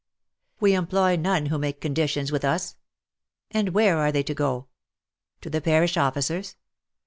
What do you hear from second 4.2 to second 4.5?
to